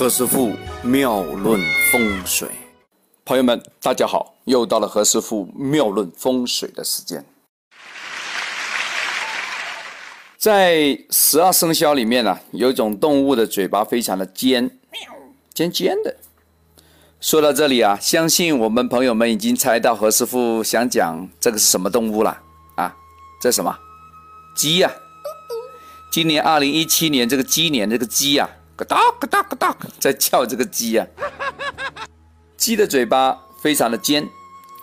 [0.00, 1.60] 何师傅妙论
[1.92, 2.48] 风水，
[3.22, 7.22] 朋友们，大家好，又到了何师傅妙论风水的时间。
[10.38, 14.78] 在十二生肖里面呢、有一种动物的嘴巴非常的尖，
[15.52, 16.16] 尖尖的。
[17.20, 22.40] 说到这里啊，相信我们朋友们已经猜到何师傅想讲这个是什么动物了
[22.76, 22.96] 啊？
[23.42, 23.76] 这什么？
[24.56, 24.90] 鸡呀、
[26.10, 28.48] 今年二零一七年这个鸡年，这个鸡呀、
[28.80, 31.06] 咯哒咯哒咯哒在叫这个鸡呀、
[32.56, 34.22] 鸡的嘴巴非常的尖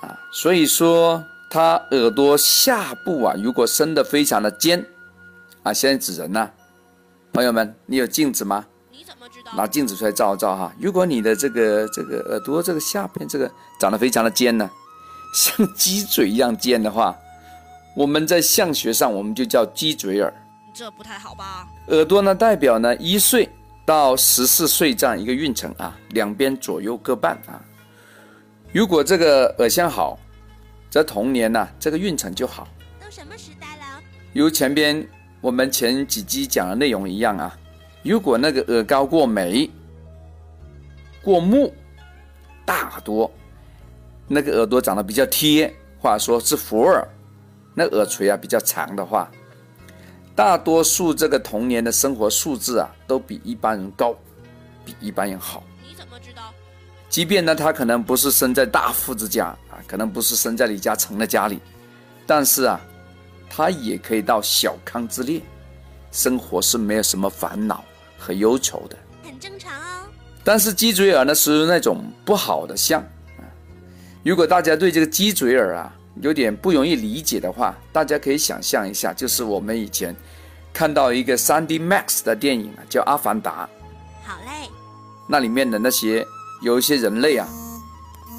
[0.01, 4.85] 啊，所以说它耳朵下部啊，如果伸的非常的尖
[5.63, 6.49] 啊，现在指人呐、
[7.33, 8.65] 朋友们，你有镜子吗？
[8.91, 9.51] 你怎么知道？
[9.55, 10.71] 拿镜子出来照一照哈。
[10.79, 14.69] 如果你的这个这个耳朵这个下边这个长得非常的尖呢，
[15.33, 17.15] 像鸡嘴一样尖的话，
[17.95, 20.31] 我们在相学上我们就叫鸡嘴耳。
[20.73, 21.67] 这不太好吧？
[21.87, 23.49] 耳朵呢代表呢一岁
[23.87, 27.63] 到十四岁这样一个运程啊，两边左右各半啊。
[28.73, 30.19] 如果这个耳相好，
[30.89, 32.67] 则童年呢、这个运程就好。
[32.99, 34.03] 都什么时代了？
[34.33, 35.07] 如前边
[35.39, 37.57] 我们前几集讲的内容一样啊，
[38.03, 39.71] 如果那个耳高过眉、
[41.23, 41.73] 过目、
[42.65, 43.31] 大耳朵，
[44.27, 47.07] 那个耳朵长得比较贴，或者说是福耳，
[47.73, 49.31] 那耳垂啊比较长的话，
[50.37, 54.15] 大多数这个童年的生活素质啊都比一般人高，
[54.85, 55.63] 比一般人好。
[55.81, 56.53] 你怎么知道？
[57.09, 61.59] 即便呢，他可能不是生在大富之家啊，可能不是生在李嘉诚的家里，
[62.27, 62.79] 但是啊，
[63.49, 65.41] 他也可以到小康之列，
[66.11, 67.83] 生活是没有什么烦恼
[68.15, 68.95] 和忧愁的。
[69.23, 70.05] 很正常哦。
[70.43, 73.01] 但是鸡嘴耳呢，是那种不好的象
[73.39, 73.41] 啊。
[74.23, 80.15] 如果大家对这个鸡嘴耳啊有点不容易理解的话，大家可以想象一下，就是我们以前
[80.73, 83.67] 看到一个 3D Max 的电影啊，叫《阿凡达》。
[84.27, 84.69] 好嘞，
[85.27, 86.25] 那里面的那些
[86.61, 87.47] 有一些人类啊，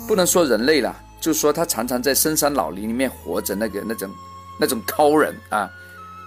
[0.06, 4.10] 不能说人类啦，就说他常常在深山老林里面活着，那个那种
[4.58, 5.70] 那种高人啊，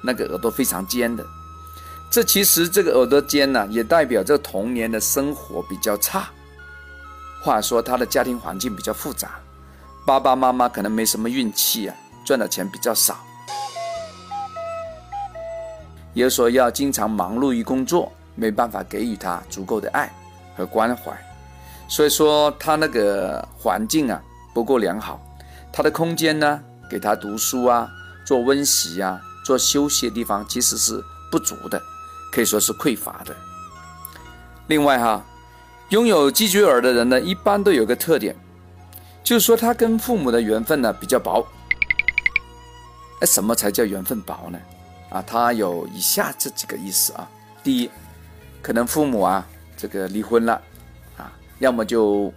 [0.03, 1.25] 那个耳朵非常尖的。
[2.09, 6.29] 这其实这个耳朵尖呢、也代表这童年的生活比较差，
[7.41, 9.39] 或者说他的家庭环境比较复杂，
[10.05, 11.95] 爸爸妈妈可能没什么运气啊，
[12.25, 13.17] 赚的钱比较少，
[16.13, 20.11] 也就说要经常忙碌于工作，没办法给予他足够的爱
[20.57, 21.11] 和关怀，
[21.87, 24.19] 所以说他那个环境啊
[24.53, 25.21] 不够良好，
[25.71, 27.87] 他的空间呢给他读书啊、
[28.25, 31.01] 做温习啊、做休息的地方其实是
[31.31, 31.79] 不足的，
[32.33, 33.35] 可以说是匮乏的。
[34.65, 35.23] 另外哈，
[35.89, 38.35] 拥有鸡嘴耳的人呢，一般都有个特点，
[39.23, 41.45] 就是说他跟父母的缘分呢比较薄。
[43.21, 44.59] 哎，什么才叫缘分薄呢？
[45.11, 47.29] 啊，它有以下这几个意思啊。
[47.61, 47.89] 第一，
[48.61, 49.45] 可能父母啊
[49.77, 50.59] 这个离婚了
[51.17, 52.33] 啊，要么就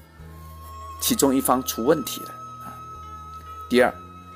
[1.00, 2.28] 其中一方出问题了
[2.66, 2.76] 啊。
[3.70, 3.94] 第二，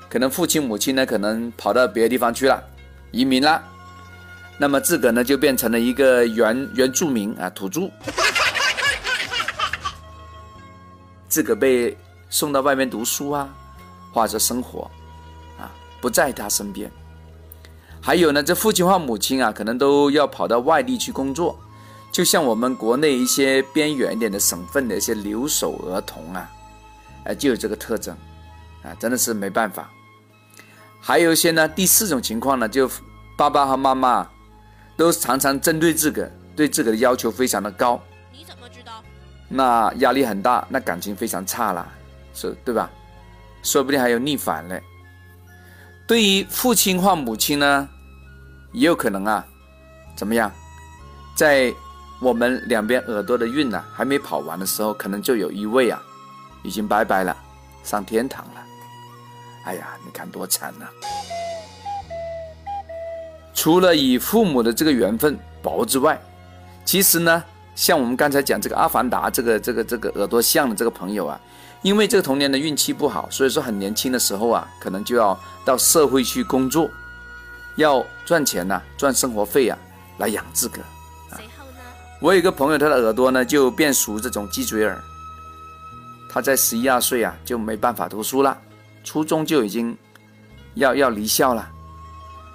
[0.09, 2.63] 可能父亲母亲呢可能跑到别的地方去了，
[3.11, 3.61] 移民了，
[4.57, 7.91] 那么自个呢就变成了一个原原住民啊土著，
[11.27, 11.95] 自个被
[12.29, 13.49] 送到外面读书啊，
[14.13, 14.89] 或者生活
[15.59, 16.91] 啊不在他身边。
[18.01, 21.59] 还有呢，这父亲或母亲啊，可能都要跑到外地去工作，
[22.11, 26.49] 就像我们国内一些边远一点的省份的一些留守儿童啊，
[27.25, 28.15] 哎，就有这个特征，
[28.83, 29.89] 啊，真的是没办法。
[31.01, 32.89] 还有一些呢，第四种情况呢，就
[33.37, 34.27] 爸爸和妈妈
[34.95, 38.01] 都常常针对自个，对自个的要求非常的高，
[38.31, 39.03] 你怎么知道？
[39.49, 41.87] 那压力很大，那感情非常差啦，
[42.39, 42.89] 是对吧？
[43.61, 44.81] 说不定还有逆反嘞。
[46.07, 47.87] 对于父亲或母亲呢，
[48.71, 49.45] 也有可能啊，
[50.15, 50.49] 怎么样，
[51.35, 51.73] 在
[52.21, 56.01] 我们两边耳朵的运呢、还没跑完的时候，可能就有一位啊，
[56.63, 57.35] 已经拜拜了，
[57.83, 58.61] 上天堂了。
[59.65, 60.87] 哎呀，你看多惨呐、
[63.53, 66.19] 除了与父母的这个缘分薄之外，
[66.85, 67.43] 其实呢，
[67.75, 71.39] 像我们刚才讲这个阿凡达这个这个这个耳朵像的这个朋友啊，
[71.81, 76.89] 因为这个童年的运气不好，所以说很年轻的时候啊，可能就要到社会去工作，
[77.77, 79.77] 要赚钱呐、赚生活费啊，
[80.17, 80.81] 来养自个。
[81.29, 81.79] 随后呢？
[82.19, 85.01] 我有一个朋友，他的耳朵呢就变熟这种鸡嘴耳，
[86.29, 88.57] 他在十一二岁啊就没办法读书了，
[89.05, 89.97] 初中就已经
[90.75, 91.69] 要要离校了，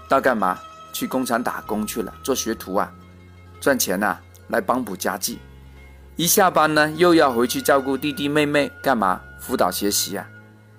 [0.08, 0.58] 到干嘛？
[0.92, 2.92] 去工厂打工去了，做学徒啊，
[3.60, 4.16] 赚钱呐、
[4.48, 5.38] 来帮补家计。
[6.16, 9.20] 一下班呢，又要回去照顾弟弟妹妹，干嘛？
[9.40, 10.26] 辅导学习啊。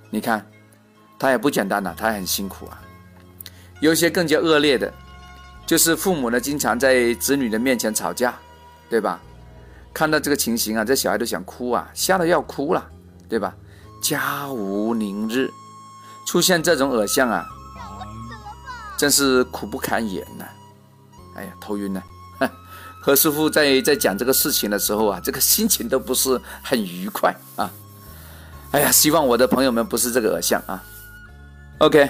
[0.09, 0.45] 你看，
[1.19, 2.81] 他也不简单呐、他很辛苦啊。
[3.81, 4.93] 有些更加恶劣的，
[5.65, 8.33] 就是父母呢经常在子女的面前吵架，
[8.89, 9.19] 对吧？
[9.93, 12.89] 看到这个情形啊，这小孩都想哭啊，吓得要哭了，
[13.27, 13.53] 对吧？
[14.01, 15.51] 家无宁日，
[16.25, 17.45] 出现这种偶像啊，
[18.97, 20.45] 真是苦不堪言呐！
[21.35, 22.01] 哎呀，头晕了。
[23.05, 27.69] 何师傅在在讲这个事情的时候啊，这个心情都不是很愉快啊。
[28.71, 30.83] 哎呀，希望我的朋友们不是这个偶像啊。
[31.77, 32.09] OK，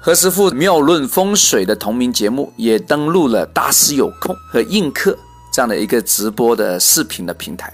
[0.00, 5.14] 何师傅妙论风水的同名节目也登录了大师有空和映客
[5.52, 7.70] 这样的一个直播的视频的平台，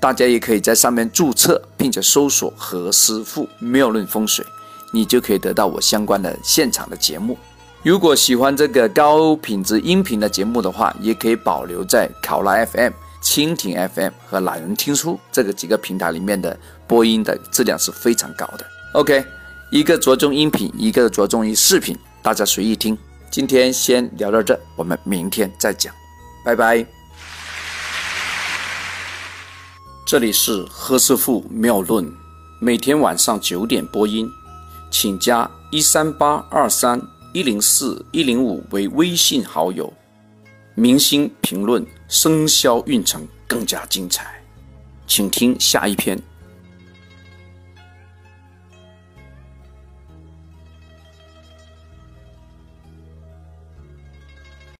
[0.00, 4.44] 大家也可以在上面注册，并且搜索何师傅妙论风水，
[4.92, 7.38] 你就可以得到我相关的现场的节目。
[7.82, 12.92] 如果喜欢这个高品质音频的节目的话，也可以保留在考拉 FM、
[13.22, 16.54] 蜻蜓 FM 和懒人听书这个几个平台里面的
[16.86, 18.66] 播音的质量是非常高的。
[18.92, 19.24] OK，
[19.70, 22.96] 一个着重音频，一个着重于视频，大家随意听。
[23.30, 25.94] 今天先聊到这，我们明天再讲，
[26.44, 26.84] 拜拜。
[30.04, 32.12] 这里是何师傅妙论，
[32.60, 34.28] 每天晚上九点播音，
[34.90, 37.00] 请加一三八二三。
[37.32, 39.92] 一零四一零五为微信好友，
[40.74, 44.42] 明星评论生肖运程更加精彩，
[45.06, 46.20] 请听下一篇。